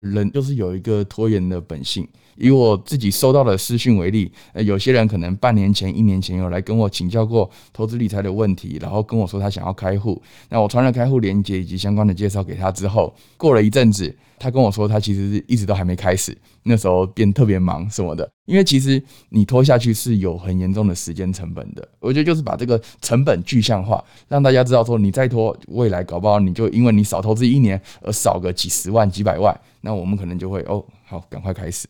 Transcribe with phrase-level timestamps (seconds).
[0.00, 2.06] 人就是有一个拖延的本性。
[2.36, 10.22] 以我自己收到的私讯为例，呃，有些人可能半年前、一年前有来跟我请教过投资理财的问题，然后跟我说他想要开户。
[10.48, 18.30] 那我传了开户链接以及相关的介绍给他之后，过了一阵子，他跟我说他其实是一直都还没开始，那时候变特别忙什么的。
[18.46, 21.86] 因为其实你拖下去是有很严重的时间成本的。
[21.98, 29.54] 我觉得就是把这个成本具象化，让大家知道说你再拖，未来搞不好你就因为你少投资一年而少个几十万、几百万，
[29.88, 31.88] 那我们可能就会哦，好，赶快开始。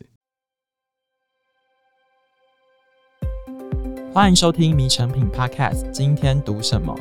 [4.15, 6.97] 欢迎收听《迷成品 Podcast》，今天读什么？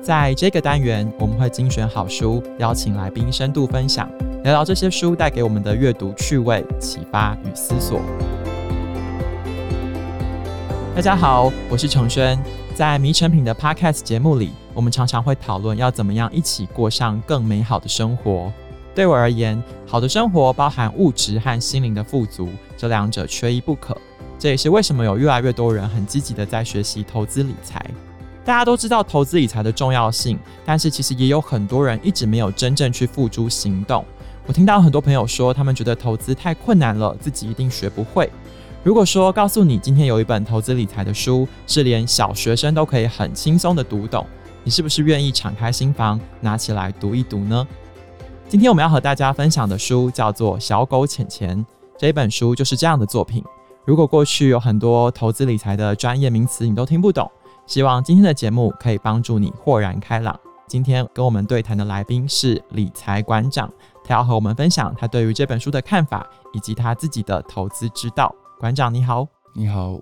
[0.00, 4.08] 在这个单元，我们会精选好书，邀请来宾深度分享，
[4.44, 8.00] 聊聊这些书带给我们的阅读趣味、启发与思索。
[10.94, 12.40] 大家好，我是承轩。
[12.76, 18.52] 在《迷成品》的 Podcast 节目里，我们常常会讨论要怎么样一起过上更美好的生活。
[18.96, 23.94] 对我而言，好的生活包含物质和心灵的富足，这两者缺一不可。
[24.38, 27.84] 这也是为什么有越来越多人很积极的在学习投资理财。
[28.42, 34.02] 大家都知道投资理财的重要性，但是其实也有很多人一直没有真正去付诸行动。
[34.46, 38.30] 我听到很多朋友说，他们觉得投资太困难了，自己一定学不会。
[38.82, 44.24] 如果说告诉你今天有一本投资理财的书，是连小学生都可以很轻松的读懂，
[44.64, 47.68] 你是不是愿意敞开心房，拿起来读一读呢？
[48.48, 51.58] 今天我们要和大家分享的书叫做《小狗钱钱》，
[51.98, 53.44] 这一本书就是这样的作品。
[53.84, 57.28] 如果过去有很多投资理财的专业名词你都听不懂，
[57.66, 60.38] 希望今天的节目可以帮助你豁然开朗。
[60.68, 63.68] 今天跟我们对谈的来宾是理财馆长，
[64.04, 68.32] 他要和我们分享他对于这本书的看法以及他自己的投资之道。
[68.60, 69.98] 馆长你好，你好。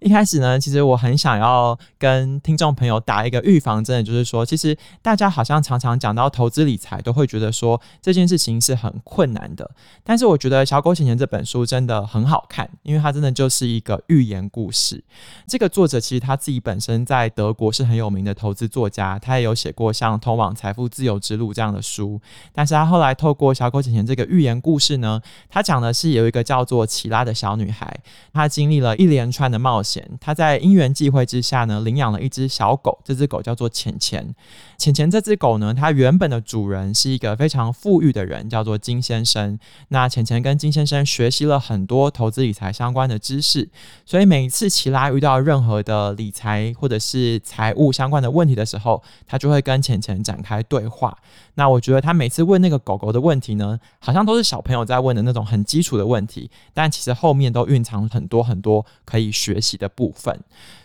[0.00, 9.68] 一开始呢，其实我很想要跟听众朋友打一个预防针，就是说，其实大家好像常常讲到投资理财，都会觉得说这件事情是很困难的。
[10.04, 15.02] 但是我觉得《小狗钱钱》这本书真的很好看，因为它真的就是一个寓言故事。
[15.48, 22.20] 这个作者其实他自己本身在德国是很有名的投资作家，他也有写过像《通往财富自由之路》这样的书。
[22.52, 27.98] 但是他后来透过《小狗钱钱》这个寓言故事呢，他讲的是有一个叫做奇拉的小女孩，
[28.32, 29.87] 她经历了一连串的冒险。
[30.20, 34.34] 他在因缘际会之下呢，领养了一只小狗，这只狗叫做浅浅。
[34.76, 39.58] 浅浅这只狗呢，它原本的主人是一个非常富裕的人，叫做金先生。
[39.88, 43.68] 那浅浅跟金先生学习了很多投资理财相关的知识，
[44.04, 51.16] 所以每一次奇拉遇到任何的理财或者是财务相关的问题的时候，他就会跟浅浅展开对话。
[51.54, 60.38] 那我觉得他每次问那个狗狗的问题呢，好像都是小朋友在问的那种很基础的问题，但其实后面都蕴藏很多很多可以学习的部分。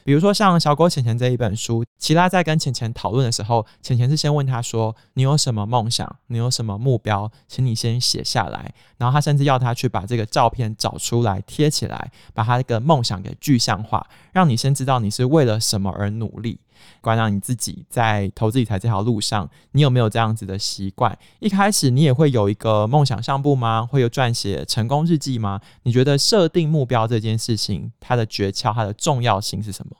[0.05, 6.17] 比如说像《小狗钱钱》这一本书，齐拉在跟钱钱讨论的时候，钱钱是先问他说：“你有什么梦想？
[6.27, 7.31] 你有什么目标？
[7.47, 16.59] 请你先写下来。”然后他甚至要他去把这个照片找出来贴起来，把他这个梦想给具象化，让你先知道你是为了什么而努力。
[17.01, 21.17] 观察，你自己在投资理财这条路上，你有没有这样子的习惯？
[21.39, 23.85] 一开始你也会有一个梦想相簿吗？
[23.85, 25.59] 会有撰写成功日记吗？
[25.83, 29.95] 你觉得设定目标这件事情，它的诀窍、它的重要性是什么？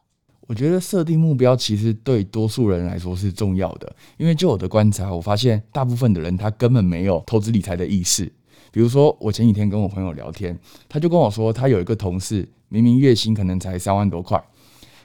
[0.47, 8.31] 我觉得设定目标其实对多数人来说是重要的，因为就我的观察，我发现大部分的人他根本没有投资理财的意识。
[8.71, 14.43] 比如说，我前几天跟我朋友聊天，他就跟我说，他有一个同事，明明月薪可能才三万多块，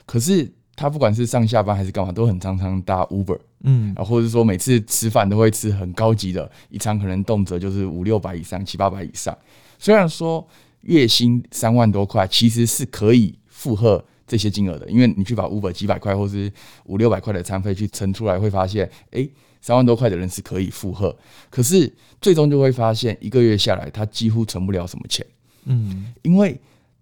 [0.06, 0.52] 可是。
[0.78, 9.36] 他不管是上下班还是干嘛，都很常常搭 Uber，嗯，啊，或者说每次吃饭都会吃很高级的，一餐可能动辄就是五六百以上、七八百以上。
[9.76, 10.46] 虽然说
[10.82, 16.48] 月薪三万多块，其实是可以负荷这些金额的，因为你去把 Uber 几百块或是
[16.84, 19.28] 五六百块的餐费去乘出来，会发现，诶，
[19.60, 21.12] 三万多块的人是可以负荷。
[21.50, 25.26] 可是最终就会发现，一个月下来，他几乎存不了什么钱，
[25.64, 26.56] 嗯，因为。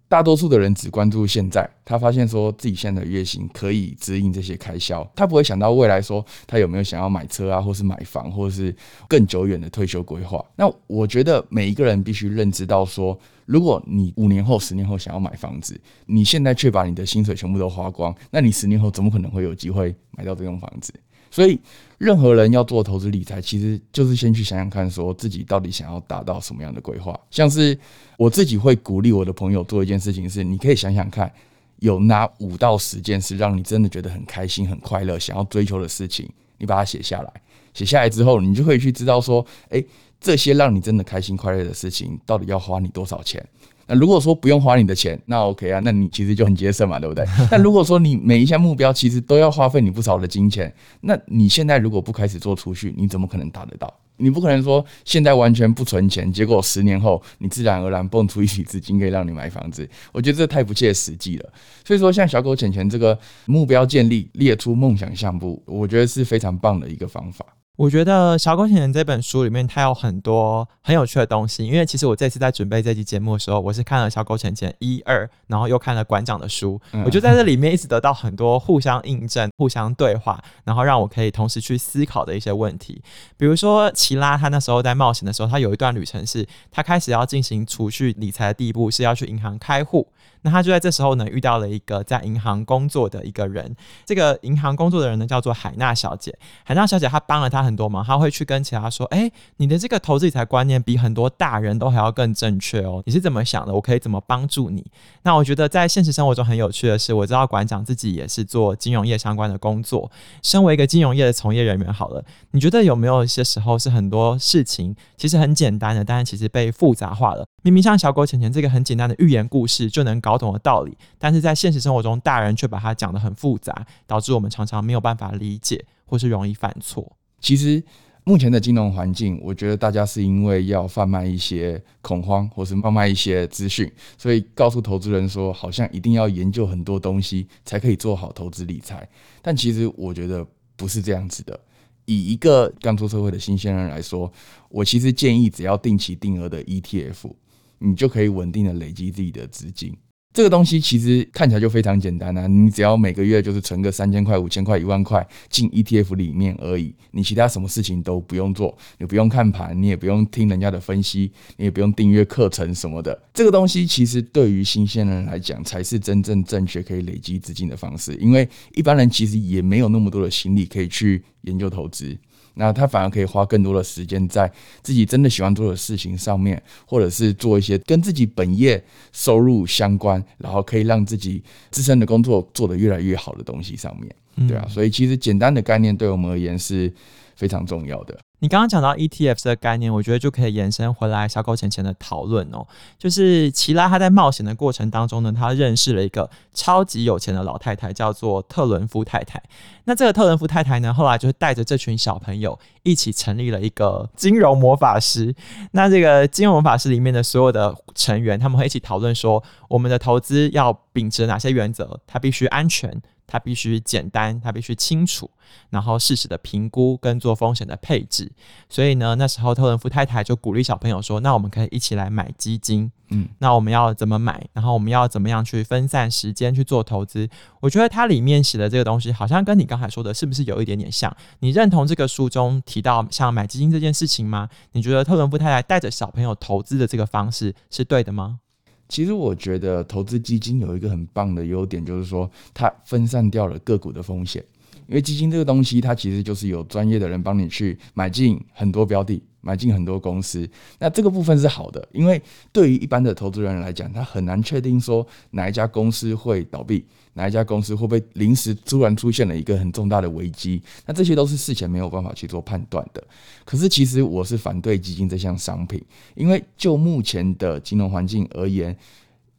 [0.09, 8.73] 大多数的人只关注现在，他发现说自己现在的月薪可以支应这些开销，他不会想到未来说他有没有想要买车啊，或是买房，或是
[9.07, 10.43] 更久远的退休规划。
[10.55, 20.93] 那我觉得每一个人必须认知到说，如果你五年后、十年后想要买房子，你现在却把你的薪水全部都花光，那你十年后怎么可能会有机会买到这栋房子？
[21.29, 21.59] 所以，
[21.97, 27.19] 任何人要做投资理财，其实就是先去想想看，说自己到底想要达到什么样的规划。
[27.31, 27.77] 像是
[28.17, 31.31] 我自己会鼓励我的朋友做一件事情是，你可以想想看，
[31.79, 36.29] 有哪五到十件事让你真的觉得很开心、很快乐、想要追求的事情，
[36.59, 37.33] 你把它写下来。
[37.73, 39.85] 写下来之后，你就可以去知道说，诶，
[40.19, 43.45] 这些让你真的开心快乐的事情，到底要花你多少钱？
[43.89, 47.25] 那如果说不用花你的钱，那 OK 啊，那你其实就很节省嘛，对不对？
[47.49, 53.93] 但如果说你每一项目标其实都要花费你不少的金钱，那你现在如果不开始做储蓄，你怎么可能达得到？
[54.19, 61.53] 你不可能说现在完全不存钱，结果十年后你自然而然蹦出一笔资金可以让你买房子，我觉得这太不切实际了。
[61.85, 67.45] 所以说，像小狗钱钱这个目标建立、列出梦想项目，我觉得是非常棒的一个方法。
[67.77, 71.63] 我觉得《小狗钱钱》这本书里面，它有很多很有趣的东西。
[71.63, 82.99] 因为其实我这次在准备这期节目的时候，我是看了《小狗钱钱》一二，然后又看了馆长的书，我就在这里面一直得到很多互相印证、互相对话，然后让我可以同时去思考的一些问题。
[83.37, 90.07] 比如说，奇拉他那时候在冒险的时候，他有一段旅程是，他开始要进行储蓄理财的第一步是要去银行开户。
[90.43, 93.75] 那他就在这时候呢，遇到了一个在银行工作的一个人。
[94.05, 96.33] 这个银行工作的人呢，叫做海娜小姐。
[96.63, 103.03] 海娜小姐她帮了他很多忙，他会去跟其他说：“哎，你的这个投资理财观念比很多大人都还要更正确哦。
[103.05, 103.73] 你是怎么想的？
[103.73, 104.83] 我可以怎么帮助你？”
[105.23, 110.09] 那我觉得在现实生活中很有趣的是，我知道馆长自己也是做金融业相关的工作。
[110.41, 117.45] 身为一个金融业的从业人员，好了，你觉得有没有一些时候是很多事情其实很简单的，但是其实被复杂化了？
[117.63, 127.16] 明明像小狗钱钱这个很简单的寓言故事就能搞懂的道理，但是在现实生活中，大人却把它讲得很复杂，导致我们常常没有办法理解，或是容易犯错。
[127.39, 127.83] 其实
[128.23, 139.07] 目前的金融环境，我觉得大家是因为要贩卖一些恐慌，或是贩卖一些资讯，所以告诉投资人说，好像一定要研究很多东西才可以做好投资理财。
[139.41, 140.45] 但其实我觉得
[140.75, 141.59] 不是这样子的。
[142.05, 144.31] 以一个刚出社会的新鲜人来说，
[144.69, 147.31] 我其实建议只要定期定额的 ETF。
[147.79, 149.95] 你就可以稳定的累积自己的资金，
[150.33, 152.45] 这个东西其实看起来就非常简单啊！
[152.45, 163.19] 你只要每个月就是存个三千块、五千块、一万块进 ETF 里面而已，你其他什么事情都不用做，你不用看盘，你也不用听人家的分析，你也不用订阅课程什么的。
[163.33, 172.15] 这个东西其实对于新鲜人来讲才是真正正确可以累积资金的方式，因为一般人其实也没有那么多的心力可以去研究投资。
[172.57, 174.51] 那他反而可以花更多的时间在
[174.81, 186.91] 自己真的喜欢做的事情上面，或者是做一些跟自己本业收入相关，然后可以让自己自身的工作做得越来越好的东西上面，对啊，所以其实简单的概念对我们而言是
[187.35, 188.17] 非常重要的。
[188.39, 192.67] 你刚刚讲到 ETF 的概念，我觉得就可以延伸回来小狗钱钱的讨论哦。
[192.99, 199.41] 就是奇拉他在冒险的过程当中呢，他认识了一个超级有钱的老太太，叫做特伦夫太太。
[199.85, 205.33] 那这个特伦夫太太呢，后来就是带着这群小朋友一起成立了一个金融魔法师。
[205.71, 211.99] 那这个金融魔法师里面的所有的成员，他们会一起讨论说，我们的投资要秉持哪些原则？
[212.05, 213.01] 它必须安全。
[213.27, 215.29] 它必须简单，它必须清楚，
[215.69, 218.31] 然后适时的评估跟做风险的配置。
[218.69, 222.89] 所以呢，那时候特伦夫太太就鼓励小朋友说：“那我们可以一起来买基金。
[223.09, 224.45] 嗯，那我们要怎么买？
[224.53, 227.29] 然后我们要怎么样去分散时间去做投资？”
[227.61, 231.15] 我觉得它里面写的这个东西，好像跟你刚才说的是不是有一点点像？
[231.39, 234.49] 你认同这个书中提到像买基金这件事情吗？
[234.71, 238.39] 你觉得特伦夫太太带着小朋友投资的这个方式是对的吗？
[238.87, 244.43] 其实我觉得投资基金有一个很棒的优点，就是说它分散掉了个股的风险。
[244.87, 250.49] 因为基金这个东西，它其实就是有专业的人帮你去买进很多标的，买进很多公司。
[250.79, 256.85] 那这个部分是好的，因为对于一般的投资人来讲，他很难确定说哪一家公司会倒闭。
[257.13, 260.61] 哪一家公司会不会临时突然出现了一个很重大的危机？
[260.85, 263.03] 那这些都是事前没有办法去做判断的。
[263.43, 268.77] 可是其实我是反对基金这项商品，因为就目前的金融环境而言，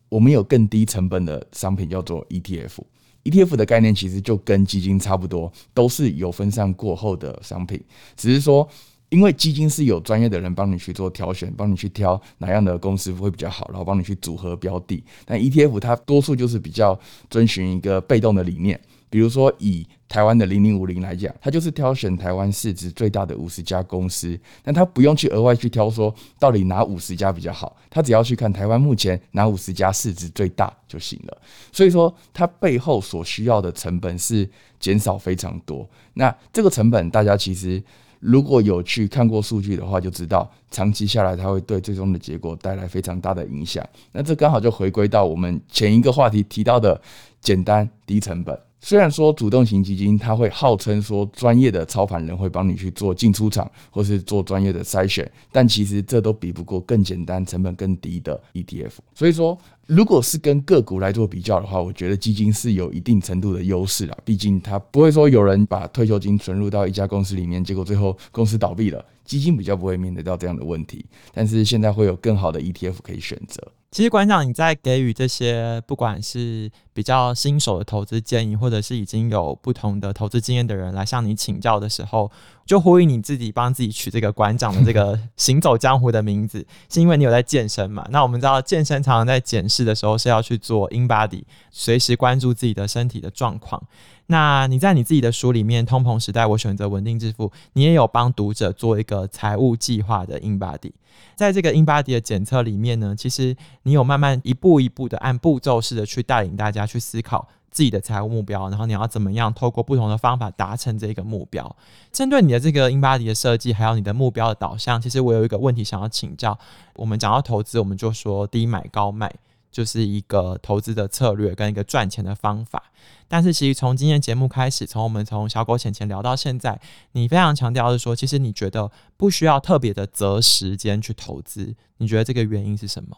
[0.09, 2.79] 我们有更低成本的商品叫做 ETF。
[3.25, 7.81] ETF 的概念其实就跟基金差不多，都是有分散过后的商品，
[8.17, 8.69] 只是说。
[9.11, 15.03] 因为基金是有专业的人帮你去做挑选，帮你去挑哪样的公司会比较好，然后帮你去组合标的。
[15.25, 31.39] 但 ETF 它多数就是比较遵循一个被动的理念，比如说以台湾的零零五零来讲，它就是挑选台湾市值最大的五十家公司，但它不用去额外去挑说到底哪五十家比较好，它只要去看台湾目前哪五十家市值最大就行了。
[31.73, 34.49] 所以说它背后所需要的成本是
[34.81, 35.89] 减少非常多。
[36.15, 37.83] 那这个成本大家其实。
[38.21, 43.89] 如果有去看过数据的话，就知道长期下来它会对最终的结果带来非常大的影响。
[44.11, 47.01] 那这刚好就回归到我们前一个话题提到的
[47.41, 48.59] 简单低成本。
[48.81, 58.93] 虽然说主动型基金它会号称说专业的操盘人会帮你去做进出场，或是做专业的筛选，但其实这都比不过更简单、成本更低的 ETF。
[59.15, 64.17] 所以说，如果是跟个股来做比较的话，我觉得基金是有一定程度的优势啦。
[64.25, 71.05] 毕竟它不会说有人把退休金存入到一家公司里面，结果最后公司倒闭了，基金比较不会面对到这样的问题。
[71.35, 73.61] 但是现在会有更好的 ETF 可以选择。
[73.91, 82.31] 其实馆长，你在给予这些不管是比较新手的投资建议，或者是已经有不同的投资经验的人来向你请教的时候，
[82.67, 88.07] 就呼应你自己帮自己取这个馆长的这个 行走江湖的名字，是因为你有在健身嘛？
[88.11, 93.83] 那我们知道健身常常在检视的时候是要去做 in body，随时关注自己的身体的状况。
[94.31, 100.93] 那你在你自己的书里面《通膨时代，我选择稳定致富》，你也有帮读者做一个财务计划的 in body。
[101.35, 111.75] 在这个 in body 的检测里面呢，其实你有慢慢一步一步的按步骤式的去带领大家去思考自己的财务目标，然后你要怎么样透过不同的方法达成这个目标。
[112.13, 116.59] 针对你的这个 in body 的设计，还有你的目标的导向，其实我有一个问题想要请教。
[116.97, 119.33] 我们讲到投资，我们就说低买高卖。
[119.71, 122.83] 就是一个投资的策略跟一个赚钱的方法，
[123.29, 126.81] 但是其实从今天节目开始，从我们从小狗钱钱聊到现在，
[127.13, 133.17] 你非常强调是说，其实你觉得不需要特别的择时间去投资，你觉得这个原因是什么？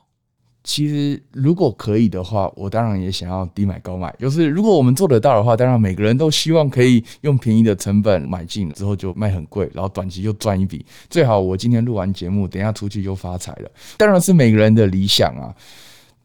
[0.63, 4.15] 其实如果可以的话，我当然也想要低买高卖。
[4.19, 10.85] 就是如果我们做得到的话，当然每个人都希望可以用便宜的成本买进之后就卖很贵，然后短期就赚一笔。
[11.09, 13.71] 最好我今天录完节目，等一下出去就发财了。
[13.97, 15.55] 当然是每个人的理想啊。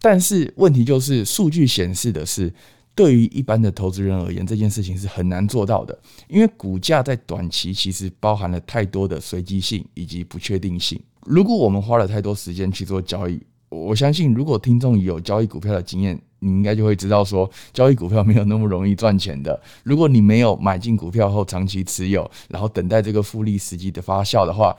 [0.06, 2.54] 但是问题就是，数据显示的是，
[2.94, 5.98] 对于一般的投资人而言，这件事情是很难做到的，
[6.28, 11.02] 因为股价在短期其实包含了太多的随机性以及不确定性。
[11.22, 19.60] 如果我们花了太多时间去做交易，我相信如果听众有交易股票的经验，你应该就会知道说，交易股票没有那么容易赚钱的。
[19.82, 24.78] 如果你没有买进股票后长期持有，然后等待这个复利时机的发酵的话，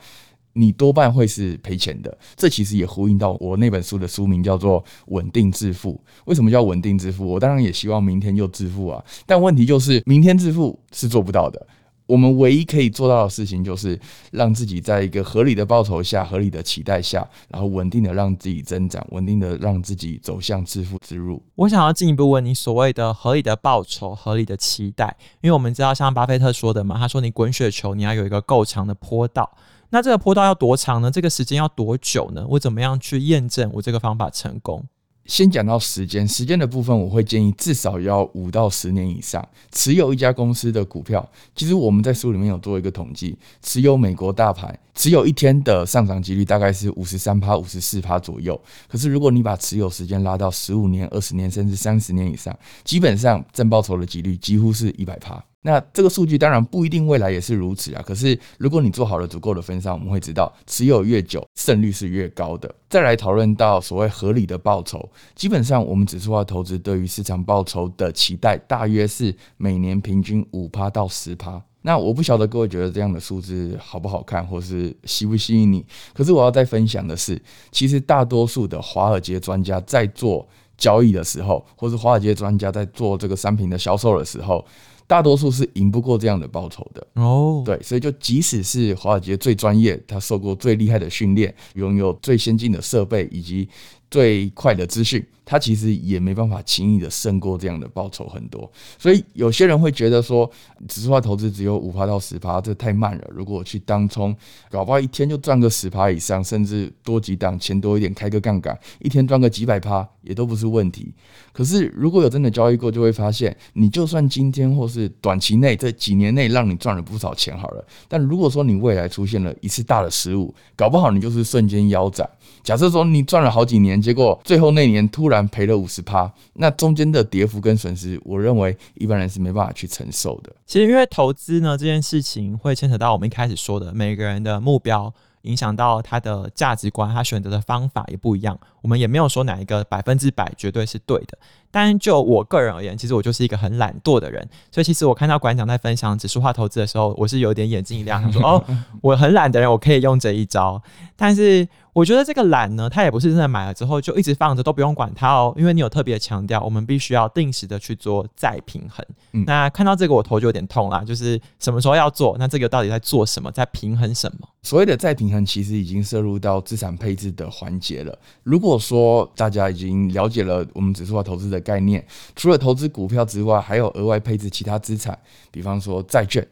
[0.57, 5.93] 你多半会是赔钱的，这其实也呼应到我那本书的书名叫做《稳定致富》。
[6.25, 7.25] 为什么叫稳定致富？
[7.25, 11.67] 我当然也希望明天就致富啊，但问题就是明天致富是做不到的。
[12.07, 13.99] 我们唯一可以做到的事情，就是
[14.31, 21.43] 让自己在一个合理的报酬下、合理的期待下，然后稳定的让自己增长，稳定的让自己走向致富之路。
[21.55, 29.51] 我想要进一步问你，所谓的合理的报酬、合理的期待，因为我们知道像巴菲特说的嘛，他说你滚雪球，你要有一个够长的坡道。
[29.89, 31.09] 那这个坡道要多长呢？
[31.09, 32.45] 这个时间要多久呢？
[32.49, 34.83] 我怎么样去验证我这个方法成功？
[35.25, 41.29] 先讲到时间，时间的部分，我会建议至少要五到十年以上持有一家公司的股票。
[41.53, 48.57] 其实我们在书里面有做一个统计，持有美国大盘，持有一天的上涨几率大概是五十三趴、五十四趴左右。
[48.87, 55.43] 可是如果你把持有时间拉到十五年、二十年，甚至三十年以上，基本上正报酬的几率几乎是一百趴。
[55.63, 58.01] 那这个数据当然不一定未来也是如此啊。
[58.05, 62.73] 可是如果你做好了足够的分散，我们会知道持有越久胜率是越高的。
[62.87, 71.61] 再来讨论到所谓合理的报酬，基本上我们指数化投资对于市场报酬的期待大约是每年平均五趴到十趴。
[71.81, 75.85] 那我不晓得各位觉得这样的数字好不好看，或是吸不吸引你？
[76.13, 80.47] 可是我要再分享的是，其实大多数的华尔街专家在做
[80.77, 84.63] 交易的时候，或是华尔街专家在做这个商品的销售的时候。
[85.07, 93.67] 大多数是赢不过这样的报酬的哦，对，所以就即使是华尔街最专业，他受过最厉害的训练，拥有最先进的设备以及
[94.11, 95.25] 最快的资讯。
[95.49, 100.49] 他其实也没办法轻易的胜过这样的报酬很多，所以有些人会觉得说，
[100.89, 103.23] 指数化投资只有五趴到十趴，这太慢了。
[103.33, 104.35] 如果我去当冲，
[104.69, 111.13] 搞不好一天就赚个十趴以上，甚至多几档，钱多一点，开个杠杆，一天赚个几百趴也都不是问题。
[111.53, 122.29] 可是如果有真的交易过，就会发现，你就算今天或是短期内这几年内让你赚了不少钱好了，但如果说你未来出现了一次大的失误，搞不好你就是瞬间腰斩。
[122.63, 130.55] 假设说你赚了好几年，结果最后那年突然赔了五十趴，那中间的跌幅跟损失，我认为一般人是没办法去承受的。
[130.65, 135.13] 其实因为投资呢，这件事情会牵扯到我们一开始说的每个人的目标。
[135.43, 138.59] 影响到他的价值观，他选择的方法也不一样。
[138.81, 141.37] 我们也没有说哪一个百分之百绝对是对的。
[141.77, 144.49] 但就我个人而言，其实我就是一个很懒惰的人。
[144.71, 148.63] 所以其实我看到馆长在分享指数化投资的时候，我是有点眼睛一亮，他说：“哦，
[148.99, 150.81] 我很懒的人，我可以用这一招。”
[151.15, 159.05] 但是我觉得这个懒呢，它也不是真的买了之后就一直放着都不用管它哦，因为你有特别强调，我们必须要定时的去做再平衡。
[159.33, 162.35] 嗯，那看到这个我头就有点痛啦，就是什么时候要做？
[162.39, 163.51] 那这个到底在做什么？
[163.51, 164.47] 在平衡什么？
[164.63, 168.17] 所谓的再平衡，其实已经涉入到资产配置的环节了。
[168.43, 172.01] 如果说大家已经了解了我们指数化投资的概念，
[172.33, 175.17] 除了投资股票之外，还有额外配置其他资产，
[175.51, 176.47] 比方说债券。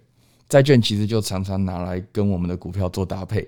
[0.50, 3.48] 债券其实就常常拿来跟我们的股票做搭配。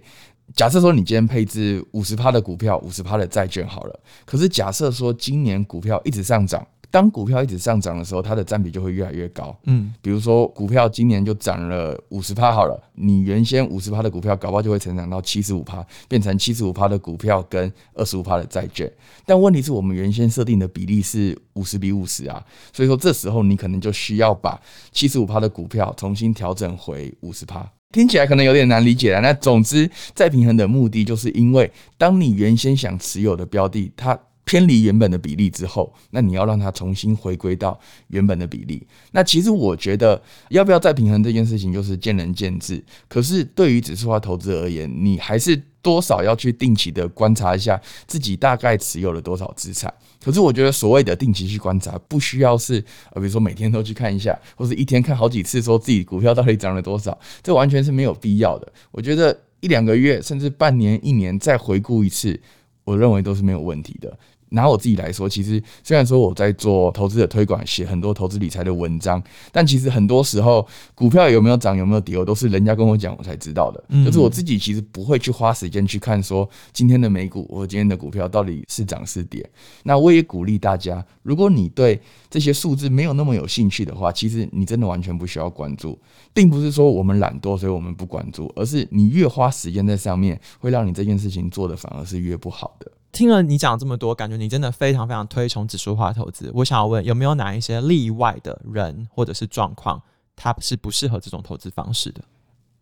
[0.56, 4.00] 假设说你今天配置五十趴的股票，五十趴的债券好了。
[4.26, 6.66] 可是假设说今年股票一直上涨。
[6.90, 9.58] 当股票一直上涨的时候，它的占比就会越来越高。
[9.66, 18.92] 嗯，比如说股票今年就涨了五十趴好了，你原先五十趴的股票，搞不好就会成长到七十五趴，变成七十五趴的股票跟二十五趴的债券。
[19.26, 24.60] 但问题是我们原先设定的比例是五十比五十啊，所以说这时候你可能就需要把
[24.92, 27.70] 七十五趴的股票重新调整回五十趴。
[27.94, 29.22] 听起来可能有点难理解啊。
[29.22, 34.18] 那总之，再平衡的目的就是因为当你原先想持有的标的，它
[34.48, 37.78] 偏离原本的比例之后，那你要让它重新回归到
[38.08, 38.82] 原本的比例。
[39.12, 42.82] 那其实我觉得，要不要再平衡这件事情，就是见仁见智。
[43.10, 49.94] 可是对于指数化投资而言，你还是多少要去定期的观察一下自己大概持有了多少资产。
[50.24, 52.76] 可是我觉得，所谓的定期去观察，不需要是
[53.12, 58.72] 呃，比如说每天都去看一下，或是一天看好几次，说自己股票到底涨了多少，这完全是没有必要的。
[58.92, 62.40] 我觉得一两个月，甚至半年、一年再回顾一次，
[62.84, 64.18] 我认为都是没有问题的。
[64.50, 73.84] 拿我自己来说，其实虽然说我在做投资的推广，写很多投资理财的文章，但其实很多时候股票有没有涨，有没有跌，我都是人家跟我讲，我才知道的。
[74.06, 79.48] 就是我自己其实不会去花时间去看说今天的美股或今天的股票到底是涨是跌。
[79.84, 82.00] 那我也鼓励大家，如果你对
[82.30, 85.98] 这些数字没有那么有兴趣的话，其实你真的完全不需要关注，
[86.34, 92.92] 并不是说我们懒惰，所以我们不关注，而是你越花时间在上面，会让你这件事情做的反而是越不好的。
[93.12, 96.52] 听了你讲这么多，感觉你真的非常非常推崇指数化投资。
[96.54, 100.00] 我想要问，有没有哪一些例外的人或者是状况，
[100.36, 102.22] 他是不适合这种投资方式的？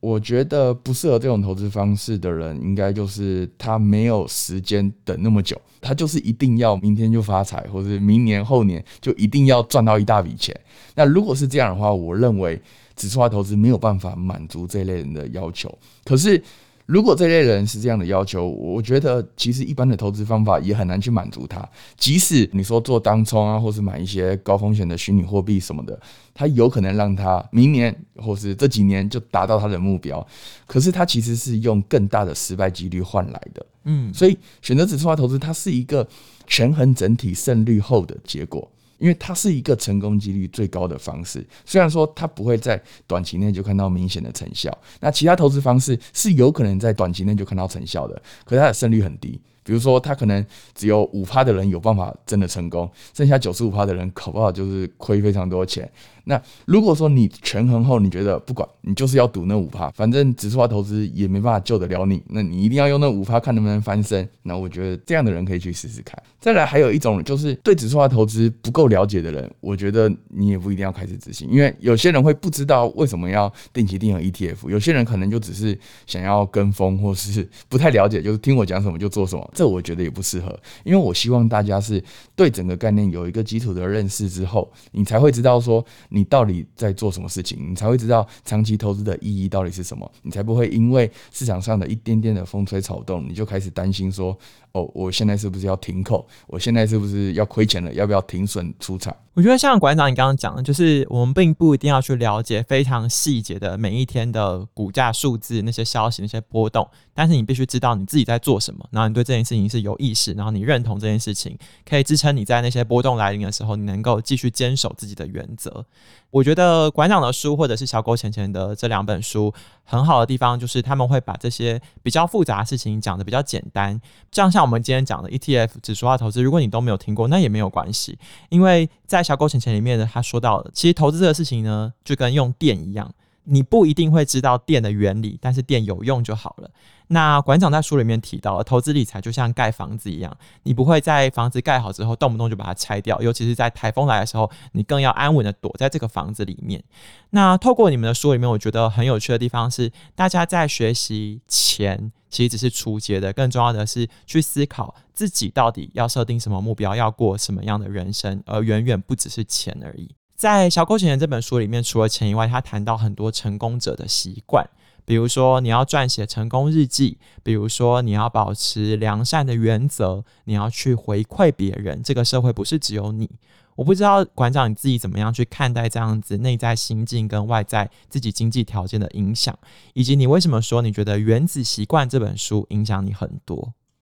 [0.01, 10.53] 我觉得不适合这种投资方式的人，应该就是他没有时间等那么久，他就是一定要明天就发财，或者明年后年就一定要赚到一大笔钱。
[10.96, 12.62] 那如果是这样的话，我认为
[12.96, 15.75] 指数化投资没有办法满足这类人的要求。
[16.03, 16.44] 可是。
[16.86, 21.68] 如果这类人是这样的要求，我觉得其实一般的投资方法也很难去满足他。
[21.98, 26.00] 即使你说做当冲啊，或是买一些高风险的虚拟货币什么的，
[26.34, 30.25] 他有可能让他明年或是这几年就达到他的目标，
[30.68, 33.65] 可是他其实是用更大的失败几率换来的。
[33.86, 36.08] 嗯，所以选择指数化投资，它是一个
[36.46, 38.68] 权衡整体胜率后的结果。
[38.98, 49.40] 因为它是一个成功几率最高的方式，虽然说它不会在短期内就看到明显的成效，那其他投资方式是有可能在短期内就看到成效的，可是它的胜率很低。
[49.64, 55.92] 比如说，它可能只有五趴的人有办法真的成功，剩下九十五趴的人搞不好就是亏非常多钱。
[56.25, 64.27] 那如果说你权衡后，你觉得不管你就是要赌那五趴，反正指数化投资也没办法救得了你，那你一定要用那五趴看能不能翻身。
[64.44, 66.22] 那我觉得这样的人可以去试试看。
[66.40, 79.51] 再来，还有一种就是对指数化投资不够了解的人，我觉得你也不一定要开始执行，因为有些人会不知道为什么要定期定额 ETF，有些人可能就只是想要跟风，或是 不太了解，就是听我讲什么就做什么。
[79.53, 82.03] 这我觉得也不适合，因为我希望大家是
[82.35, 85.83] 对整个概念有一个基础的认识之后，你才会知道说
[86.16, 94.36] 你到底在做什么事情，你才会知道长期投资的意义到底是什么，你才不会因为市场上的一点点的风吹草动，你就开始担心说。
[94.72, 96.28] 哦，我现在是不是要停扣？
[96.48, 97.94] 我现在是不是要亏钱了？
[97.94, 99.16] 要不要停损出场？
[99.34, 115.86] 我觉得像馆长你刚刚讲的，就是我们并不一定要去了解非常细节的每一天的股价数字、那些消息、那些波动，但是你必须知道你自己在做什么，然后你对这件事情是有意识，然后你认同这件事情，可以支撑你在那些波动来临的时候，你能够继续坚守自己的原则。
[116.30, 119.54] 我觉得馆长的书或者是小狗钱钱的这两本书
[119.86, 123.98] 很好的地方，就是他们会把这些比较复杂的事情讲得比较简单。
[124.30, 133.10] 这样像我们今天讲的 ETF 指数化投资，如果你都没有听过，那也没有关系，因为在小狗钱钱里面呢，他说到了，其实投资这个事情呢，就跟用电一样。
[133.46, 136.70] 你不一定会知道电的原理，但是电有用就好了。
[137.08, 146.84] 那馆长在书里面提到，投资理财就像盖房子一样，你不会在房子盖好之后动不动就把它拆掉，尤其是在台风来的时候，你更要安稳的躲在这个房子里面。
[147.29, 160.10] 那透过你们的书里面，我觉得很有趣的地方是，大家在学习钱其实只是初阶的，更重要的是去思考自己到底要设定什么目标，要过什么样的人生，而远远不只是钱而已。
[160.36, 164.68] 在《小狗钱钱》这本书里面，除了钱以外，他谈到很多成功者的习惯，
[165.06, 172.04] 比如说你要撰写成功日记，比如说你要保持良善的原则，你要去回馈别人。
[172.04, 173.30] 这个社会不是只有你。
[173.76, 179.58] 我不知道馆长你自己怎么样去看待这样子内在心境跟外在自己经济条件的影响，
[179.94, 183.74] 以及你为什么说你觉得《原子习惯》这本书影响你很多？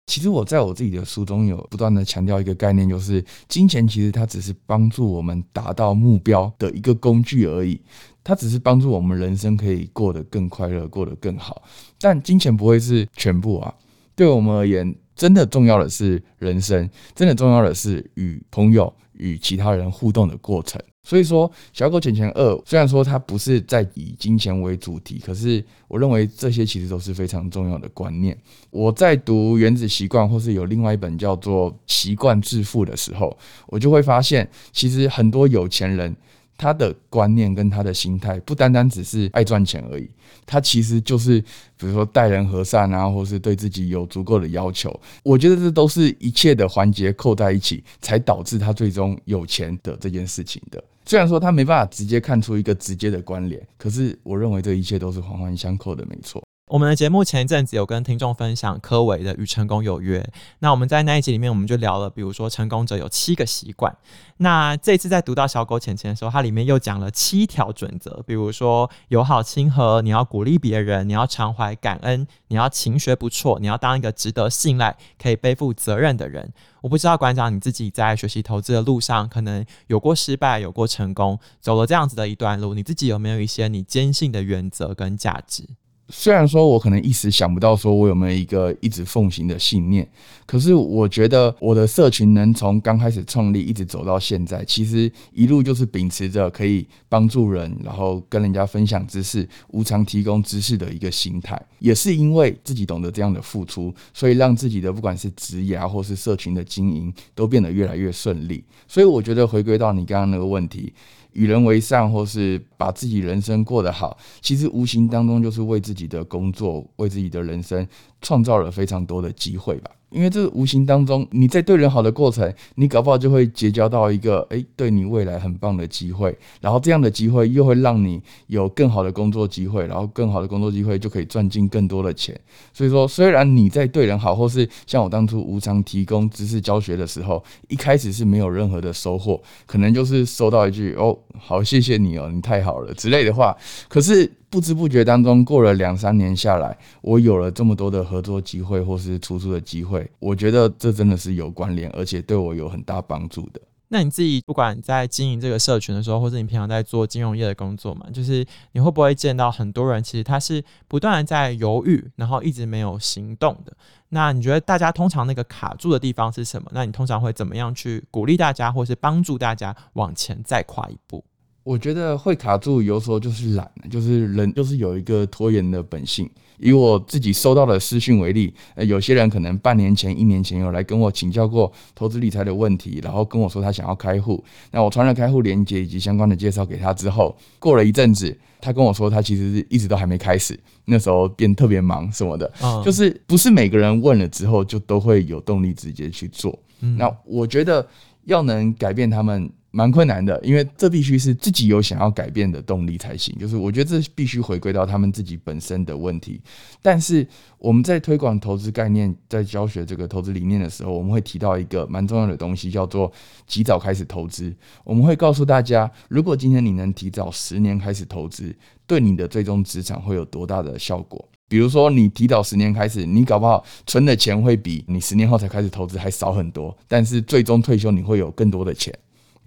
[0.08, 7.78] 其实我在我自己的书中有不断的强调一个概念，就是金钱其实它只是帮助我们达到目标的一个工具而已，
[8.24, 11.62] 它只是帮助我们人生可以过得更快乐，过得更好。
[12.00, 13.74] 但金钱不会是全部啊，
[14.16, 20.80] 对我们而言，真的重要的是人生，真的重要的是与朋友与其他人互动的过程。
[21.08, 28.36] 所以说，《小狗钱钱二》虽然说它不是在以金钱为主题，可是我认为这些其实都是非常重要的观念。
[28.68, 33.34] 我在读《原子习惯》或是有另外一本叫做《习惯致富》的时候，
[33.68, 36.14] 我就会发现，其实很多有钱人。
[36.60, 40.10] 他的观念跟他的心态不单单只是爱赚钱而已，
[40.44, 41.40] 他其实就是
[41.76, 44.92] 比如说待人和善啊，或是对自己有足够的要求。
[45.22, 50.82] 我觉得这都是一切的环节扣在一起，才导致他最终有钱的这件事情的。
[51.08, 56.46] 虽然说他没办法直接看出一个直接的关联，可是我认为这一切都是环环相扣的，没错。
[56.70, 60.20] 我们的节目前一阵子有跟听众分享柯维的《与成功有约》，
[60.58, 63.96] 那我们在那一集里面，我们就聊了，比如说成功者有七个习惯。
[64.36, 76.52] 那这次在读到小狗钱钱的时候，它里面又讲了七条准则，比如说友好亲和，你要鼓励别人，你要常怀感恩，你要勤学不辍，你要当一个值得信赖、可以背负责任的人。
[76.82, 85.64] 我不知道馆长你自己在学习投资的路上，可能有过失败，有过成功，走了这样子的一段路，你自己有没有一些你坚信的原则跟价值？
[86.10, 90.08] 虽然说我可能一时想不到说我有没有一个一直奉行的信念，
[90.46, 101.60] 可是我觉得我的社群能从刚开始创立一直走到现在，其实一路就是秉持着可以帮助人，然后跟人家分享知识，无偿提供知识的一个心态。
[101.78, 108.64] 也是因为自己懂得这样的付出，所以让自己的不管是职业啊或是社群的经营都变得越来越顺利。
[108.86, 110.92] 所以我觉得回归到你刚刚那个问题。
[111.38, 117.86] 与人为善，或是把自己人生过得好，其实无形当中就是为自己的工作、为自己的人生
[118.20, 119.90] 创造了非常多的机会吧。
[120.10, 126.34] 因为这个无形当中，你在对人好的过程，你搞不好就会结交到一个诶，对你未来很棒的机会。
[126.62, 132.34] 然后这样的机会又会让你有更好的工作机会，然后更好的工作机会就可以赚进更多的钱。
[132.72, 143.54] 所以说，虽然你在对人好，或是像我当初无偿提供知识教学的时候，一开始是没有任何的收获，可能就是收到一句“哦，好，谢谢你哦，你太好了”之类的话。
[143.90, 144.32] 可是。
[144.50, 153.60] 不知不觉当中，过了两三年下来，我有了这么多的合作机会或是出书的机会，我觉得这真的是有关联，而且对我有很大帮助的。
[153.90, 163.74] 那你自己不管在经营这个社群的时候，或者你平常在做金融业的工作嘛，就是你会不会见到很多人其实他是不断在犹豫，然后一直没有行动的？
[164.10, 166.70] 那你觉得大家通常那个卡住的地方是什么？
[166.74, 171.24] 那你通常会怎么样去鼓励大家，或是帮助大家往前再跨一步？
[171.68, 176.26] 我觉得会卡住，有时候就是懒，就是人就是有一个拖延的本性。
[176.56, 184.42] 以我自己收到的私讯为例，呃，有些人可能半年前、一年前有来跟我请教过投资理财的问题，然后跟我说他想要开户。
[184.70, 192.50] 那我传了开户链接以及相关的介绍给他之后，过了一阵子，他跟我说他其实是一直都还没开始，那时候变特别忙什么的。
[192.62, 196.58] 嗯，就是不是每个人问了之后就都会有动力直接去做。
[196.80, 197.86] 嗯，那我觉得
[198.24, 199.50] 要能改变他们。
[199.70, 203.36] 蛮困难的，因为这必须是自己有想要改变的动力才行。
[203.38, 206.40] 就是我觉得这必须回归到他们自己本身的问题。
[206.80, 207.26] 但是
[207.58, 213.12] 我们在推广投资概念，在教学这个投资理念的时候，我们会提到一个蛮重要的东西，叫做
[213.46, 214.54] 及早开始投资。
[214.84, 218.54] 我们会告诉大家，如果今天你能提早十年开始投资，
[218.86, 221.28] 对你的最终资产会有多大的效果？
[221.46, 228.94] 比如说，你提早十年开始，你搞不好存的钱会比你十年后才开始投资还少很多，但是最终退休你会有更多的钱。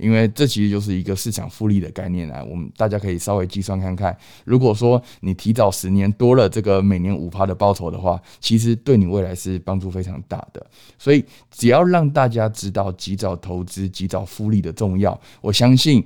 [0.01, 4.17] 因为这其实就是一个市场复利的概念来，我们大家可以稍微计算看看。
[4.43, 10.65] 如果说你提早十年多了这个每年五趴的报酬的话，其实对你未来是帮助非常大的。
[10.97, 16.03] 所以只要让大家知道及早投资、及早复利的重要，我相信。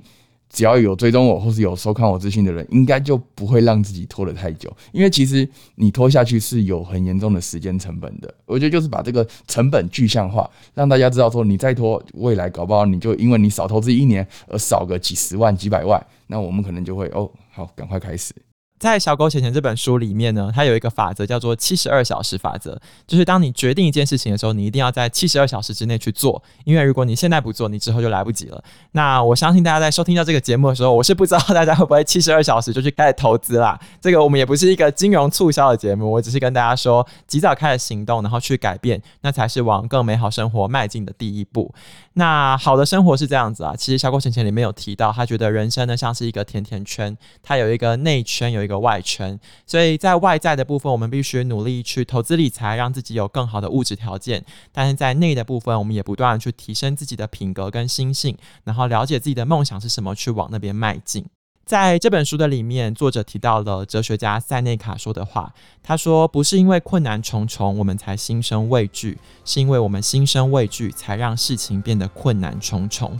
[0.48, 4.74] 只要有追踪我或是有收看我资讯的人，应该就不会让自己拖得太久。
[4.92, 8.34] 因为其实你拖下去是有很严重的时间成本的。
[8.46, 16.00] 我觉得就是把这个成本具象化，让大家知道说，你再拖，未来搞不好你就因为你少投资一年而少个几十万、几百万。
[16.28, 18.32] 那我们可能就会哦，好，赶快开始。
[18.78, 28.62] 在《小狗钱钱》这本书里面呢，它有一个法则叫做七十二小时法则，就是当你决定一件事情的时候，你一定要在七十二小时之内去做，因为如果你现在不做，你之后就来不及了。
[28.92, 33.78] 那我相信大家在收听到这个节目的时候，我是不知道大家会不会七十二小时就去开始投资啦。
[34.00, 41.74] 这个我们也不是一个金融促销的节目，我只是跟大家说，及早开始行动，然后去改变，那才是往更美好生活迈进的第一步。
[42.14, 61.24] 那好的生活是这样子啊，其实《小狗钱钱》里面有提到，他觉得人生呢像是一个甜甜圈，它有一个内圈，有一个外圈，所以在外在的部分，我们必须努力去投资理财，让自己有更好的物质条件；但是在内的部分，我们也不断去提升自己的品格跟心性，然后了解自己的梦想是什么，去往那边迈进。
[61.64, 65.52] 在这本书的里面，作者提到了哲学家塞内卡说的话，
[65.82, 73.18] 他说：“不是因为困难重重，我们才心生畏惧，是因为我们心生畏惧，才让事情变得困难重重。”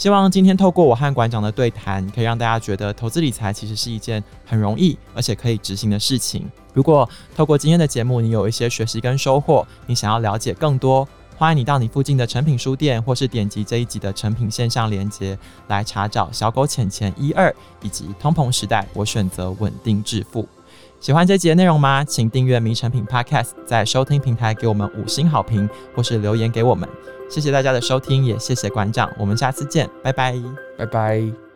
[0.00, 6.50] 希望今天透过我和馆长的对谈，可以让大家觉得投资理财其实是一件很容易而且可以执行的事情。
[6.72, 20.48] 如果透过今天的节目，你有一些学习跟收获，你想要了解更多，欢迎你到你附近的诚品书店，或是点击这一集的诚品线上连结来查找小狗钱钱一二以及通膨时代，我选择稳定致富。
[21.00, 22.04] 喜欢这集的内容吗？
[22.04, 26.86] 请订阅《名成品 Podcast》，在收听平台给我们五星好评，或是留言给我们。
[27.30, 29.10] 谢谢大家的收听，也谢谢馆长。
[29.18, 30.34] 我们下次见，拜拜，
[30.76, 31.49] 拜拜。